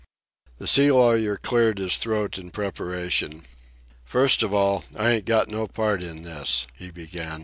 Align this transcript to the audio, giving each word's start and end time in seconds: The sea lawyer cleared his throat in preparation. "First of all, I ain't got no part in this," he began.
The 0.57 0.65
sea 0.65 0.89
lawyer 0.91 1.37
cleared 1.37 1.77
his 1.77 1.95
throat 1.97 2.39
in 2.39 2.49
preparation. 2.49 3.45
"First 4.03 4.41
of 4.41 4.51
all, 4.51 4.83
I 4.97 5.11
ain't 5.11 5.25
got 5.25 5.47
no 5.47 5.67
part 5.67 6.01
in 6.01 6.23
this," 6.23 6.65
he 6.73 6.89
began. 6.89 7.39